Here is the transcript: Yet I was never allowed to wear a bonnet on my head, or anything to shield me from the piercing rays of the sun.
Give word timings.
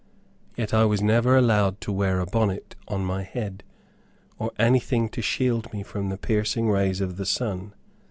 Yet 0.57 0.73
I 0.73 0.83
was 0.85 0.99
never 1.03 1.37
allowed 1.37 1.79
to 1.81 1.91
wear 1.91 2.19
a 2.21 2.25
bonnet 2.25 2.75
on 2.87 3.05
my 3.05 3.21
head, 3.21 3.63
or 4.39 4.49
anything 4.57 5.09
to 5.09 5.21
shield 5.21 5.71
me 5.71 5.83
from 5.83 6.09
the 6.09 6.17
piercing 6.17 6.71
rays 6.71 7.01
of 7.01 7.17
the 7.17 7.25
sun. 7.27 7.75